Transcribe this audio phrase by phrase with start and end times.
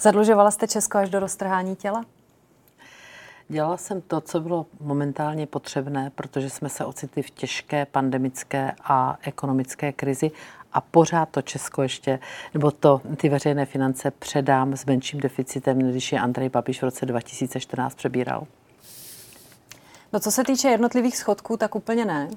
[0.00, 2.04] Zadlužovala jste Česko až do roztrhání těla?
[3.48, 9.18] Dělala jsem to, co bylo momentálně potřebné, protože jsme se ocitli v těžké pandemické a
[9.22, 10.30] ekonomické krizi
[10.72, 12.18] a pořád to Česko ještě,
[12.54, 17.06] nebo to, ty veřejné finance předám s menším deficitem, než je Andrej Babiš v roce
[17.06, 18.46] 2014 přebíral.
[20.12, 22.28] No co se týče jednotlivých schodků, tak úplně ne.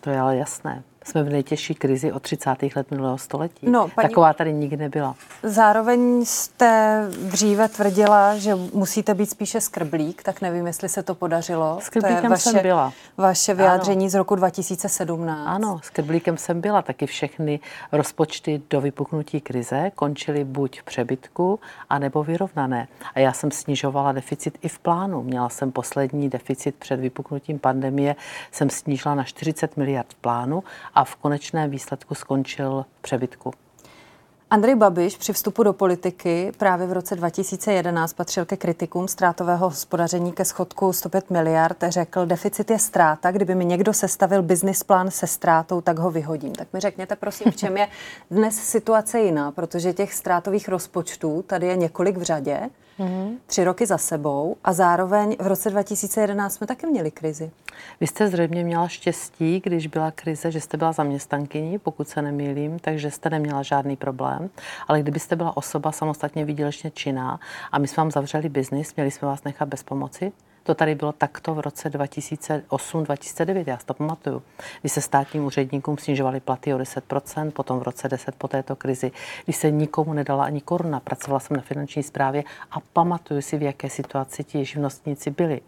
[0.00, 2.50] To je ale jasné jsme v nejtěžší krizi od 30.
[2.76, 3.70] let minulého století.
[3.70, 4.08] No, paní...
[4.08, 5.14] Taková tady nikdy nebyla.
[5.42, 11.78] Zároveň jste dříve tvrdila, že musíte být spíše skrblík, tak nevím, jestli se to podařilo.
[11.82, 12.92] Skrblíkem to je vaše, jsem byla.
[13.16, 14.10] Vaše vyjádření ano.
[14.10, 15.46] z roku 2017.
[15.46, 16.82] Ano, skrblíkem jsem byla.
[16.82, 17.60] Taky všechny
[17.92, 22.88] rozpočty do vypuknutí krize končily buď v přebytku, anebo vyrovnané.
[23.14, 25.22] A já jsem snižovala deficit i v plánu.
[25.22, 28.16] Měla jsem poslední deficit před vypuknutím pandemie,
[28.52, 30.62] jsem snížila na 40 miliard v plánu
[30.96, 33.52] a v konečném výsledku skončil v přebytku.
[34.50, 40.32] Andrej Babiš při vstupu do politiky právě v roce 2011 patřil ke kritikům ztrátového hospodaření
[40.32, 41.76] ke schodku 105 miliard.
[41.88, 46.54] Řekl, deficit je ztráta, kdyby mi někdo sestavil business plán se ztrátou, tak ho vyhodím.
[46.54, 47.88] Tak mi řekněte prosím, v čem je
[48.30, 53.36] dnes situace jiná, protože těch ztrátových rozpočtů tady je několik v řadě mm-hmm.
[53.46, 57.50] tři roky za sebou a zároveň v roce 2011 jsme taky měli krizi.
[58.00, 62.78] Vy jste zřejmě měla štěstí, když byla krize, že jste byla zaměstnankyní, pokud se nemýlím,
[62.78, 64.50] takže jste neměla žádný problém.
[64.88, 67.40] Ale kdybyste byla osoba samostatně výdělečně činná
[67.72, 70.32] a my jsme vám zavřeli biznis, měli jsme vás nechat bez pomoci,
[70.66, 74.42] to tady bylo takto v roce 2008-2009, já si to pamatuju.
[74.80, 79.12] Když se státním úředníkům snižovaly platy o 10%, potom v roce 10 po této krizi,
[79.44, 81.00] když se nikomu nedala ani koruna.
[81.00, 85.60] Pracovala jsem na finanční správě a pamatuju si, v jaké situaci ti živnostníci byli.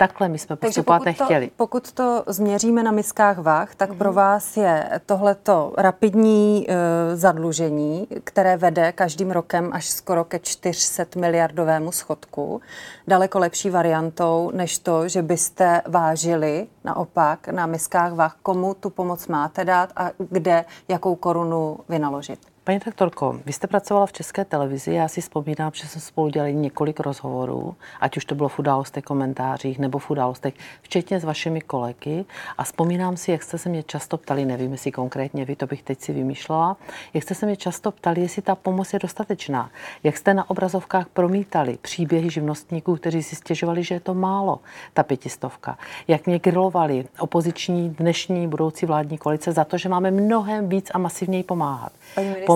[0.00, 1.50] Takhle my jsme postupovat nechtěli.
[1.56, 3.98] Pokud to změříme na miskách vah, tak mm-hmm.
[3.98, 6.74] pro vás je tohleto rapidní uh,
[7.16, 12.60] zadlužení, které vede každým rokem až skoro ke 400 miliardovému schodku,
[13.08, 19.26] daleko lepší variantou, než to, že byste vážili naopak na miskách vah, komu tu pomoc
[19.26, 22.49] máte dát a kde jakou korunu vynaložit.
[22.70, 26.54] Paní doktorko, vy jste pracovala v České televizi, já si vzpomínám, že jsme spolu dělali
[26.54, 31.60] několik rozhovorů, ať už to bylo v událostech komentářích nebo v událostech, včetně s vašimi
[31.60, 32.24] kolegy.
[32.58, 35.82] A vzpomínám si, jak jste se mě často ptali, nevím, jestli konkrétně vy, to bych
[35.82, 36.76] teď si vymýšlela,
[37.14, 39.70] jak jste se mě často ptali, jestli ta pomoc je dostatečná.
[40.02, 44.60] Jak jste na obrazovkách promítali příběhy živnostníků, kteří si stěžovali, že je to málo,
[44.94, 45.78] ta pětistovka.
[46.08, 50.98] Jak mě grilovali opoziční dnešní budoucí vládní koalice za to, že máme mnohem víc a
[50.98, 51.92] masivněji pomáhat.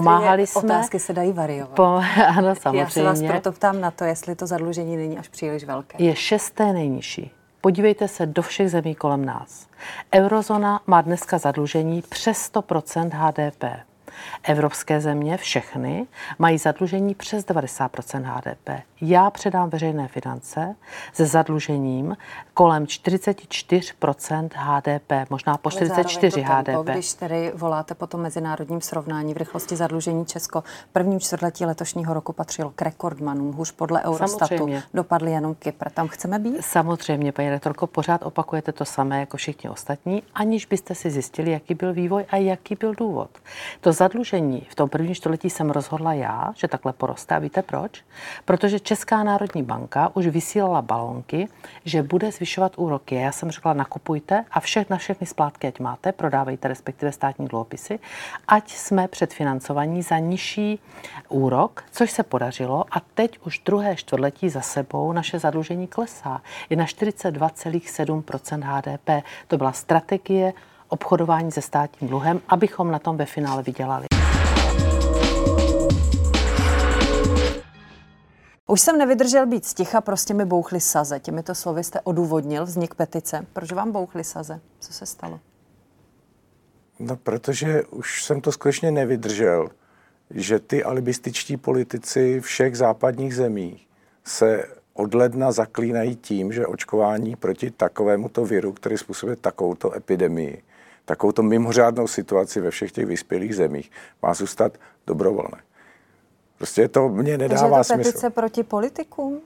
[0.05, 0.61] Pomáhali jsme.
[0.61, 1.71] Otázky se dají variovat.
[1.71, 1.83] Po,
[2.37, 2.81] ano, samozřejmě.
[2.81, 6.05] Já se vás proto ptám na to, jestli to zadlužení není až příliš velké.
[6.05, 7.31] Je šesté nejnižší.
[7.61, 9.67] Podívejte se do všech zemí kolem nás.
[10.15, 13.65] Eurozona má dneska zadlužení přes 100% HDP.
[14.43, 16.07] Evropské země, všechny,
[16.39, 18.71] mají zadlužení přes 90% HDP.
[19.07, 20.75] Já předám veřejné finance
[21.13, 22.17] se zadlužením
[22.55, 26.67] kolem 44% HDP, možná po 44 HDP.
[26.67, 32.15] Tempo, když tedy voláte po tom mezinárodním srovnání v rychlosti zadlužení Česko, prvním čtvrtletí letošního
[32.15, 34.49] roku patřilo k rekordmanům, hůř podle Eurostatu.
[34.49, 34.83] Samozřejmě.
[34.95, 35.91] Dopadly jenom Kypr.
[35.91, 36.57] Tam chceme být?
[36.61, 41.75] Samozřejmě, paní rektorko, pořád opakujete to samé jako všichni ostatní, aniž byste si zjistili, jaký
[41.75, 43.31] byl vývoj a jaký byl důvod.
[43.81, 47.35] To zadlužení v tom prvním čtvrtletí jsem rozhodla já, že takhle poroste.
[47.35, 48.05] A víte proč?
[48.45, 51.49] Protože Česká národní banka už vysílala balonky,
[51.85, 53.15] že bude zvyšovat úroky.
[53.15, 57.99] Já jsem řekla, nakupujte a všech na všechny splátky, ať máte, prodávejte respektive státní dluhopisy,
[58.49, 60.79] ať jsme předfinancovaní za nižší
[61.29, 66.41] úrok, což se podařilo a teď už druhé čtvrtletí za sebou naše zadlužení klesá.
[66.71, 69.27] Je na 42,7% HDP.
[69.49, 70.53] To byla strategie
[70.89, 74.14] obchodování se státním dluhem, abychom na tom ve finále vydělali.
[78.67, 81.21] Už jsem nevydržel být sticha, prostě mi bouchly saze.
[81.21, 83.47] Těmito slovy jste odůvodnil vznik petice.
[83.53, 84.61] Proč vám bouchly saze?
[84.81, 85.41] Co se stalo?
[86.99, 89.71] No, protože už jsem to skutečně nevydržel,
[90.31, 93.81] že ty alibističtí politici všech západních zemí
[94.25, 94.65] se
[94.95, 100.63] od ledna zaklínají tím, že očkování proti takovémuto viru, který způsobuje takovouto epidemii,
[101.05, 103.91] takovouto mimořádnou situaci ve všech těch vyspělých zemích,
[104.23, 105.63] má zůstat dobrovolné.
[106.59, 108.31] Prostě to mě nedává Takže je to petice smysl.
[108.31, 109.41] proti politikům?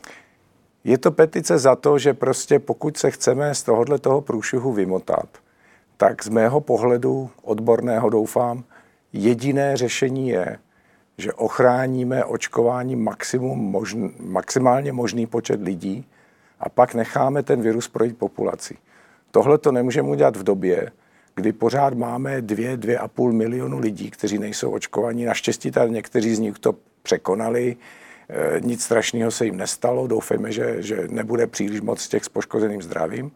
[0.84, 5.28] Je to petice za to, že prostě pokud se chceme z tohohle toho průšvihu vymotat,
[5.96, 8.64] tak z mého pohledu odborného doufám,
[9.12, 10.58] jediné řešení je,
[11.19, 16.06] že ochráníme očkování maximum možn, maximálně možný počet lidí
[16.60, 18.76] a pak necháme ten virus projít populaci.
[19.31, 20.90] Tohle to nemůžeme udělat v době,
[21.34, 25.25] kdy pořád máme dvě, dvě a půl milionu lidí, kteří nejsou očkovaní.
[25.25, 26.75] Naštěstí tady někteří z nich to
[27.08, 27.76] překonali
[28.31, 32.82] Eh, nic strašného se jim nestalo, doufejme, že, že nebude příliš moc těch s poškozeným
[32.82, 33.32] zdravím.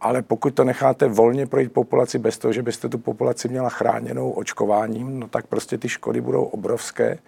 [0.00, 4.30] Ale pokud to necháte volně projít populaci bez toho, že byste tu populaci měla chráněnou
[4.30, 7.18] očkováním, no tak prostě ty škody budou obrovské.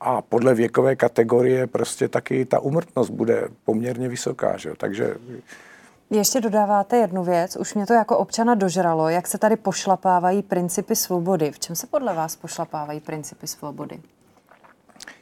[0.00, 4.56] A podle věkové kategorie prostě taky ta umrtnost bude poměrně vysoká.
[4.56, 4.72] Že?
[4.76, 5.14] Takže
[6.10, 10.96] ještě dodáváte jednu věc, už mě to jako občana dožralo, jak se tady pošlapávají principy
[10.96, 11.50] svobody.
[11.52, 14.00] V čem se podle vás pošlapávají principy svobody?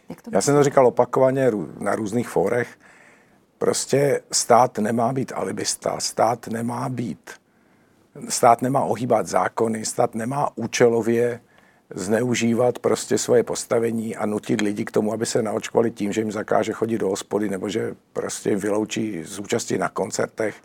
[0.09, 2.69] Jak to Já jsem to říkal opakovaně na různých fórech.
[3.59, 7.31] Prostě stát nemá být alibista, stát nemá být,
[8.29, 11.41] stát nemá ohýbat zákony, stát nemá účelově
[11.95, 16.33] zneužívat prostě svoje postavení a nutit lidi k tomu, aby se naočkovali tím, že jim
[16.33, 20.57] zakáže chodit do hospody nebo že prostě vyloučí z účasti na koncertech.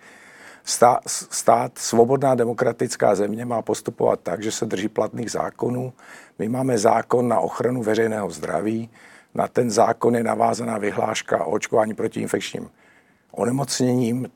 [0.63, 5.93] Stát, stát, svobodná demokratická země má postupovat tak, že se drží platných zákonů.
[6.39, 8.89] My máme zákon na ochranu veřejného zdraví,
[9.35, 12.69] na ten zákon je navázaná vyhláška o očkování proti infekčním
[13.31, 14.27] onemocněním.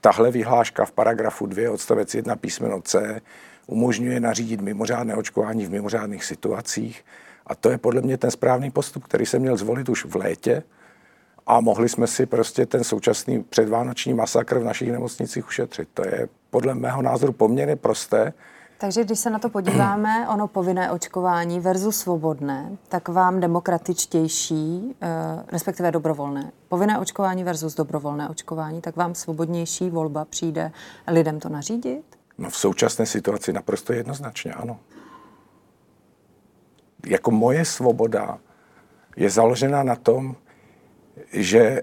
[0.00, 3.20] Tahle vyhláška v paragrafu 2 odstavec 1 písmeno C
[3.66, 7.04] umožňuje nařídit mimořádné očkování v mimořádných situacích.
[7.46, 10.62] A to je podle mě ten správný postup, který se měl zvolit už v létě
[11.46, 15.88] a mohli jsme si prostě ten současný předvánoční masakr v našich nemocnicích ušetřit.
[15.94, 18.32] To je podle mého názoru poměrně prosté.
[18.78, 25.08] Takže když se na to podíváme, ono povinné očkování versus svobodné, tak vám demokratičtější, eh,
[25.52, 30.72] respektive dobrovolné, povinné očkování versus dobrovolné očkování, tak vám svobodnější volba přijde
[31.06, 32.02] lidem to nařídit?
[32.38, 34.78] No v současné situaci naprosto jednoznačně, ano.
[37.06, 38.38] Jako moje svoboda
[39.16, 40.36] je založena na tom,
[41.32, 41.82] že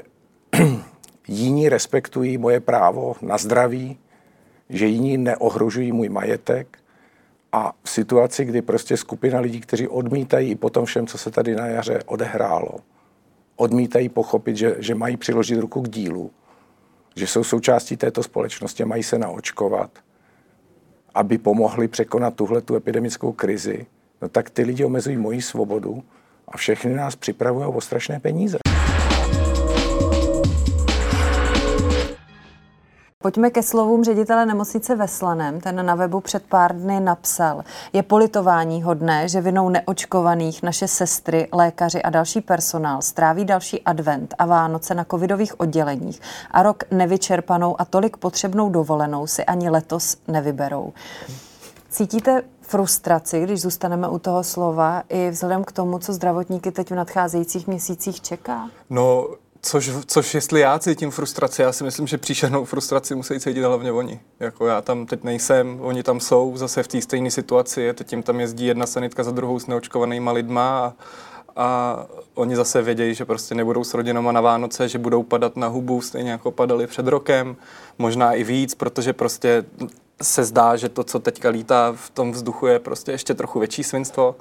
[1.27, 3.99] jiní respektují moje právo na zdraví,
[4.69, 6.82] že jiní neohrožují můj majetek
[7.53, 11.31] a v situaci, kdy prostě skupina lidí, kteří odmítají i po tom všem, co se
[11.31, 12.79] tady na jaře odehrálo,
[13.55, 16.31] odmítají pochopit, že, že mají přiložit ruku k dílu,
[17.15, 19.91] že jsou součástí této společnosti mají se naočkovat,
[21.13, 23.85] aby pomohli překonat tuhle tu epidemickou krizi,
[24.21, 26.03] no tak ty lidi omezují moji svobodu
[26.47, 28.57] a všechny nás připravují o strašné peníze.
[33.23, 35.61] Pojďme ke slovům ředitele nemocnice ve Slaném.
[35.61, 37.63] Ten na webu před pár dny napsal.
[37.93, 44.35] Je politování hodné, že vinou neočkovaných naše sestry, lékaři a další personál stráví další advent
[44.37, 46.21] a Vánoce na covidových odděleních
[46.51, 50.93] a rok nevyčerpanou a tolik potřebnou dovolenou si ani letos nevyberou.
[51.89, 56.95] Cítíte frustraci, když zůstaneme u toho slova, i vzhledem k tomu, co zdravotníky teď v
[56.95, 58.69] nadcházejících měsících čeká?
[58.89, 59.27] No,
[59.65, 63.92] Což, což jestli já cítím frustraci, já si myslím, že příšernou frustraci musí cítit hlavně
[63.92, 64.19] oni.
[64.39, 68.24] Jako já tam teď nejsem, oni tam jsou zase v té stejné situaci, teď jim
[68.24, 70.94] tam jezdí jedna sanitka za druhou s neočkovanýma lidma a,
[71.56, 71.98] a
[72.33, 76.01] oni zase vědějí, že prostě nebudou s rodinama na Vánoce, že budou padat na hubu
[76.01, 77.56] stejně jako padali před rokem,
[77.98, 79.65] možná i víc, protože prostě
[80.21, 83.83] se zdá, že to, co teďka lítá v tom vzduchu, je prostě ještě trochu větší
[83.83, 84.36] svinstvo.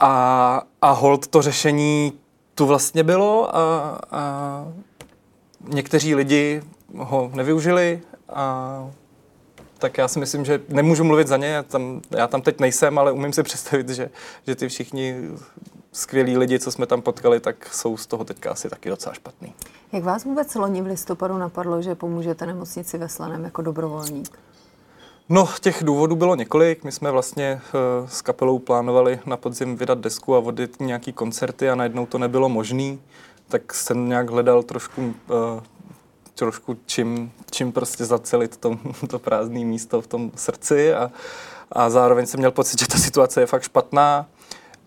[0.00, 2.12] A, a hold to řešení
[2.54, 4.64] tu vlastně bylo a, a
[5.68, 6.62] někteří lidi
[6.96, 8.90] ho nevyužili a
[9.78, 12.98] tak já si myslím, že nemůžu mluvit za ně, já tam, já tam teď nejsem,
[12.98, 14.10] ale umím si představit, že,
[14.46, 15.30] že ty všichni
[15.92, 19.54] skvělí lidi, co jsme tam potkali, tak jsou z toho teďka asi taky docela špatný.
[19.92, 24.38] Jak vás vůbec loni v listopadu napadlo, že pomůžete nemocnici ve Slaném jako dobrovolník?
[25.28, 26.84] No, těch důvodů bylo několik.
[26.84, 27.60] My jsme vlastně
[28.00, 32.18] uh, s kapelou plánovali na podzim vydat desku a vodit nějaký koncerty a najednou to
[32.18, 32.96] nebylo možné.
[33.48, 35.14] Tak jsem nějak hledal trošku, uh,
[36.34, 38.78] trošku čím, čím prostě zacelit to,
[39.08, 41.10] to prázdné místo v tom srdci a,
[41.72, 44.26] a zároveň jsem měl pocit, že ta situace je fakt špatná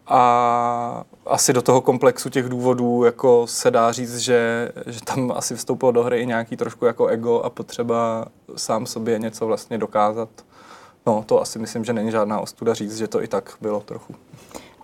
[0.07, 5.55] a asi do toho komplexu těch důvodů jako se dá říct, že, že tam asi
[5.55, 10.29] vstoupilo do hry i nějaký trošku jako ego a potřeba sám sobě něco vlastně dokázat.
[11.05, 14.15] No, to asi myslím, že není žádná ostuda říct, že to i tak bylo trochu.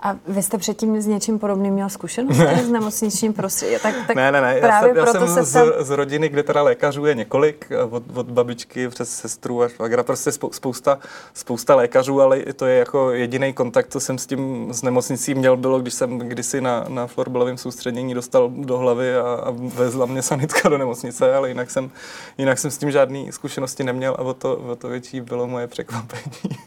[0.04, 2.64] A vy jste předtím s něčím podobným měl zkušenost ne.
[2.66, 3.80] s nemocničním prostředím?
[3.80, 4.60] Tak, tak ne, ne, ne.
[4.60, 5.68] Právě já jsem, já jsem z, tam...
[5.80, 10.32] z rodiny, kde teda lékařů je několik, od, od babičky přes sestru až švagra, prostě
[10.32, 11.00] spousta,
[11.34, 15.58] spousta lékařů, ale to je jako jediný kontakt, co jsem s tím s nemocnicí měl,
[15.58, 20.22] bylo, když jsem kdysi na, na florbalovém soustředění dostal do hlavy a, a vezla mě
[20.22, 21.92] sanitka do nemocnice, ale jinak jsem,
[22.38, 25.68] jinak jsem s tím žádný zkušenosti neměl a o to, o to větší bylo moje
[25.68, 26.58] překvapení.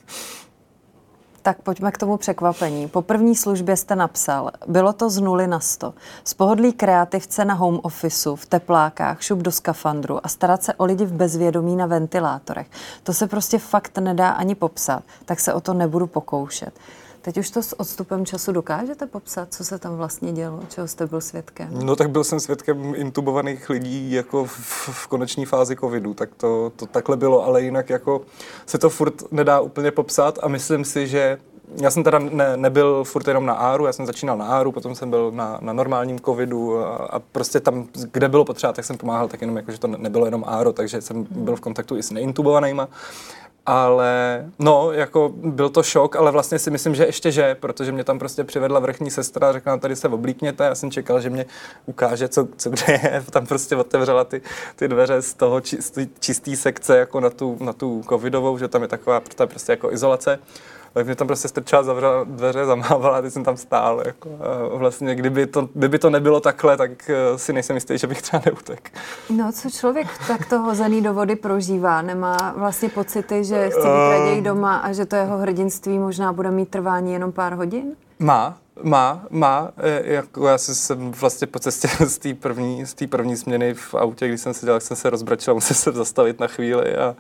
[1.47, 2.89] Tak pojďme k tomu překvapení.
[2.89, 5.95] Po první službě jste napsal, bylo to z nuly na sto.
[6.25, 10.85] Z pohodlí kreativce na home officeu, v teplákách, šup do skafandru a starat se o
[10.85, 12.67] lidi v bezvědomí na ventilátorech.
[13.03, 16.75] To se prostě fakt nedá ani popsat, tak se o to nebudu pokoušet.
[17.27, 21.07] Teď už to s odstupem času dokážete popsat, co se tam vlastně dělo, čeho jste
[21.07, 21.69] byl svědkem?
[21.85, 26.73] No tak byl jsem svědkem intubovaných lidí jako v, v koneční fázi covidu, tak to,
[26.77, 28.21] to takhle bylo, ale jinak jako
[28.67, 31.39] se to furt nedá úplně popsat a myslím si, že
[31.81, 34.95] já jsem teda ne, nebyl furt jenom na ARu, já jsem začínal na ARu, potom
[34.95, 38.97] jsem byl na, na normálním covidu a, a prostě tam, kde bylo potřeba, tak jsem
[38.97, 42.03] pomáhal, tak jenom jako, že to nebylo jenom ARO, takže jsem byl v kontaktu i
[42.03, 42.89] s neintubovanýma.
[43.67, 48.05] Ale no, jako byl to šok, ale vlastně si myslím, že ještě že, protože mě
[48.05, 50.65] tam prostě přivedla vrchní sestra řekla, tady se oblíkněte.
[50.65, 51.47] Já jsem čekal, že mě
[51.87, 53.25] ukáže, co, co kde je.
[53.31, 54.43] Tam prostě otevřela ty,
[54.77, 55.61] ty dveře z toho
[56.21, 60.39] čistý sekce jako na tu, na tu covidovou, že tam je taková prostě jako izolace
[60.97, 64.03] tak mě tam prostě strčila, zavřela dveře, zamávala a teď jsem tam stál.
[64.07, 68.07] Jako, a vlastně kdyby to, kdyby to nebylo takhle, tak eh, si nejsem jistý, že
[68.07, 68.91] bych třeba neutek.
[69.31, 72.03] No, co člověk takto hozený do vody prožívá?
[72.03, 76.51] Nemá vlastně pocity, že chce být raději doma a že to jeho hrdinství možná bude
[76.51, 77.97] mít trvání jenom pár hodin?
[78.19, 79.71] Má, má, má.
[79.77, 84.29] E, jako já jsem vlastně po cestě z té první, z první směny v autě,
[84.29, 86.97] když jsem seděl, jak jsem se rozbračil, musel se zastavit na chvíli.
[86.97, 87.17] A,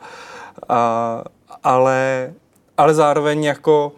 [0.68, 1.24] a,
[1.62, 2.32] ale
[2.76, 3.92] ale zároveň jako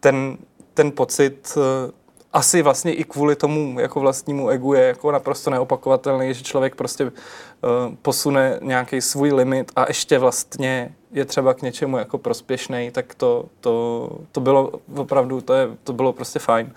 [0.00, 0.36] ten,
[0.74, 1.92] ten pocit eh,
[2.34, 7.04] asi vlastně i kvůli tomu jako vlastnímu egu je jako naprosto neopakovatelný, že člověk prostě
[7.04, 7.10] uh,
[8.02, 13.46] posune nějaký svůj limit a ještě vlastně je třeba k něčemu jako prospěšný, tak to,
[13.60, 16.72] to, to bylo opravdu, to, je, to bylo prostě fajn.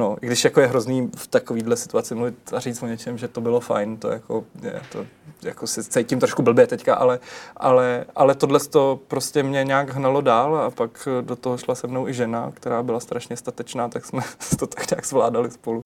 [0.00, 3.28] No, i když jako je hrozný v takovýhle situaci mluvit a říct o něčem, že
[3.28, 5.06] to bylo fajn, to jako, je, to
[5.42, 7.20] jako si cítím trošku blbě teďka, ale,
[7.56, 11.86] ale, ale tohle to prostě mě nějak hnalo dál a pak do toho šla se
[11.86, 14.22] mnou i žena, která byla strašně statečná, tak jsme
[14.58, 15.80] to tak nějak zvládali spolu.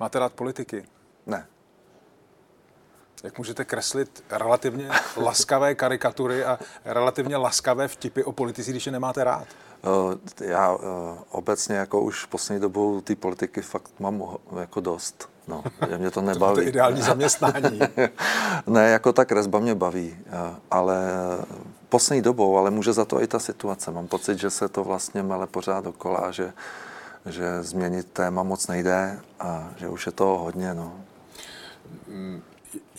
[0.00, 0.84] Máte rád politiky?
[1.26, 1.46] Ne.
[3.24, 9.24] Jak můžete kreslit relativně laskavé karikatury a relativně laskavé vtipy o politici, když je nemáte
[9.24, 9.46] rád?
[10.40, 10.80] Eh, já uh,
[11.30, 14.22] obecně jako už v poslední dobou ty politiky fakt mám
[14.60, 15.28] jako dost.
[15.48, 15.64] No,
[15.96, 16.54] mě to nebaví.
[16.54, 17.80] to je ideální zaměstnání.
[18.66, 20.30] ne, jako ta kresba mě baví, eh,
[20.70, 21.06] ale
[21.88, 23.90] poslední dobou, ale může za to i ta situace.
[23.90, 26.52] Mám pocit, že se to vlastně mele pořád dokola, že,
[27.26, 30.74] že změnit téma moc nejde a že už je to hodně.
[30.74, 30.92] No.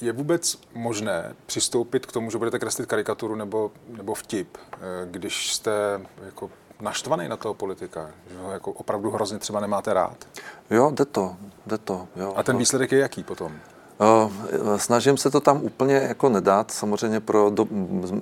[0.02, 4.78] Je vůbec možné přistoupit k tomu, že budete kreslit karikaturu nebo, nebo vtip, eh,
[5.12, 6.50] když jste jako
[6.82, 10.28] naštvaný na toho politika, že ho jako opravdu hrozně třeba nemáte rád?
[10.70, 12.08] Jo, jde to, jde to.
[12.16, 12.34] Jo.
[12.36, 13.52] A ten výsledek je jaký potom?
[14.00, 16.72] Eh, snažím se to tam úplně jako nedát.
[16.72, 17.68] Samozřejmě pro do,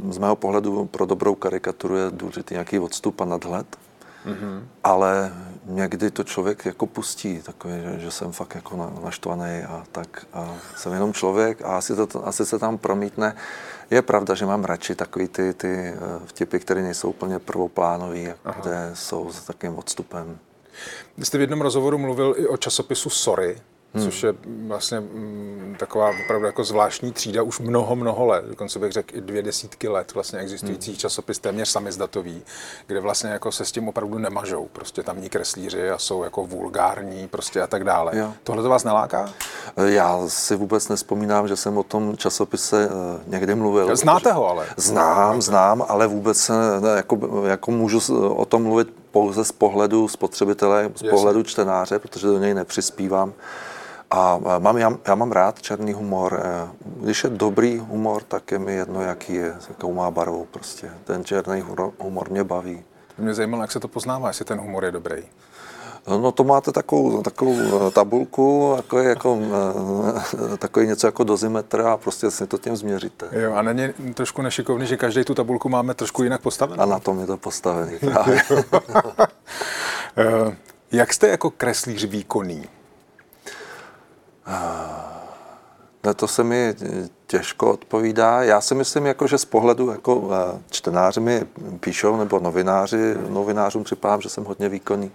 [0.10, 3.66] z mého pohledu pro dobrou karikaturu je důležitý nějaký odstup a nadhled.
[4.26, 4.64] Mm-hmm.
[4.84, 5.34] Ale
[5.66, 10.26] někdy to člověk jako pustí, takový, že, že jsem fakt jako naštvaný a tak.
[10.34, 13.36] A jsem jenom člověk a asi, to, asi se tam promítne.
[13.90, 18.62] Je pravda, že mám radši takový ty, ty eh, vtipy, které nejsou úplně prvoplánový, Aha.
[18.62, 20.38] kde jsou s takým odstupem.
[21.18, 23.58] Vy jste v jednom rozhovoru mluvil i o časopisu Sorry,
[23.96, 24.06] hmm.
[24.06, 24.34] což je
[24.68, 29.22] vlastně mm, taková opravdu jako zvláštní třída už mnoho, mnoho let, dokonce bych řekl i
[29.22, 30.98] dvě desítky let vlastně existující hmm.
[30.98, 32.42] časopis téměř samizdatový,
[32.88, 37.28] kde vlastně jako se s tím opravdu nemažou, prostě tamní kreslíři a jsou jako vulgární
[37.28, 38.12] prostě a tak dále.
[38.18, 38.34] Jo.
[38.44, 39.30] Tohle to vás neláká?
[39.78, 43.96] Já si vůbec nespomínám, že jsem o tom časopise eh, někdy mluvil.
[43.96, 44.66] Znáte ho ale?
[44.78, 46.54] Znám, znám, ale vůbec se,
[46.96, 52.40] jako, jako můžu o tom mluvit pouze z pohledu spotřebitele, z pohledu čtenáře, protože do
[52.40, 53.34] něj nepřispívám.
[54.16, 56.42] A mám, já, já mám rád černý humor.
[56.44, 60.48] Eh, když je dobrý humor, tak je mi jedno, jaký je, jakou má barvu.
[60.52, 60.92] Prostě.
[61.04, 61.64] Ten černý
[62.00, 62.84] humor mě baví.
[63.18, 65.24] Mě zajímalo, jak se to poznává, jestli ten humor je dobrý.
[66.08, 69.40] No to máte takovou, takovou eh, tabulku, jako, jako,
[70.60, 73.28] takový něco jako dozimetr a prostě si to tím změříte.
[73.32, 76.84] Jo, a není trošku nešikovný, že každý tu tabulku máme trošku jinak postavenou?
[76.84, 78.42] A na tom je to postavený právě.
[80.92, 82.66] jak jste jako kreslíř výkonný?
[86.06, 86.76] No to se mi
[87.28, 88.44] těžko odpovídá.
[88.44, 91.46] Já si myslím, jako, že z pohledu jako eh, čtenáři mi
[91.80, 95.12] píšou, nebo novináři, novinářům připadám, že jsem hodně výkonný.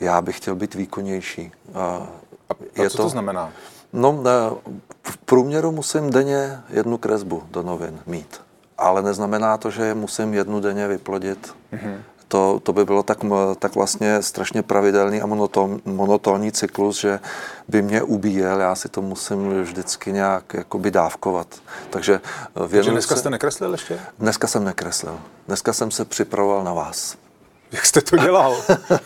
[0.00, 1.52] Já bych chtěl být výkonnější.
[1.74, 2.06] A,
[2.48, 3.52] a je co to, to znamená?
[3.92, 4.70] No, eh,
[5.02, 8.40] v průměru musím denně jednu kresbu do novin mít.
[8.78, 11.54] Ale neznamená to, že musím jednu denně vyplodit.
[11.72, 11.98] Mm-hmm
[12.30, 13.18] to, to by bylo tak,
[13.58, 17.20] tak vlastně strašně pravidelný a monoton, monotónní cyklus, že
[17.68, 21.46] by mě ubíjel, já si to musím vždycky nějak jakoby dávkovat.
[21.90, 22.20] Takže,
[22.68, 23.20] Takže dneska se...
[23.20, 24.00] jste nekreslil ještě?
[24.18, 25.20] Dneska jsem nekreslil.
[25.46, 27.16] Dneska jsem se připravoval na vás.
[27.72, 28.56] Jak jste to dělal?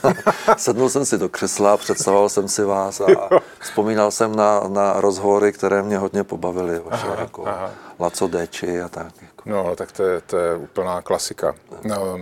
[0.57, 3.07] Sednul jsem si do křesla, představoval jsem si vás a
[3.61, 6.81] vzpomínal jsem na, na rozhovory, které mě hodně pobavily.
[6.85, 7.71] Vaše, aha, jako aha.
[8.01, 9.13] Laco Deči a tak.
[9.23, 9.43] Jako.
[9.51, 11.55] No, tak to je, to je úplná klasika.
[11.85, 12.19] No,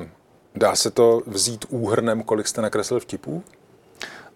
[0.55, 3.43] dá se to vzít úhrnem, kolik jste nakreslil vtipů?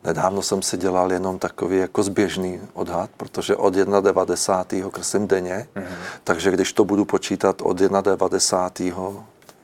[0.05, 4.91] Nedávno jsem si dělal jenom takový jako zběžný odhad, protože od 1,90.
[4.91, 5.87] kreslím denně, mm-hmm.
[6.25, 9.23] takže když to budu počítat od 1,90.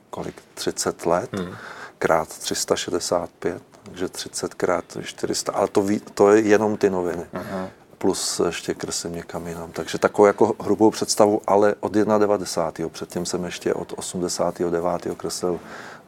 [0.09, 1.55] kolik 30 let, mm.
[1.99, 7.25] krát 365, takže 30 krát 400, ale to, ví, to je jenom ty noviny.
[7.33, 7.67] Mm-hmm.
[7.97, 9.71] Plus ještě kreslím někam jinam.
[9.71, 12.89] Takže takovou jako hrubou představu, ale od 1,90.
[12.89, 15.07] Předtím jsem ještě od 89.
[15.17, 15.59] kreslil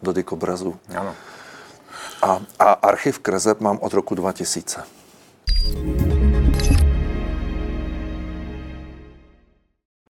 [0.06, 0.78] do dikobrazu.
[0.94, 1.16] Ano.
[2.22, 6.25] A, a archiv kreseb mám od roku 2000.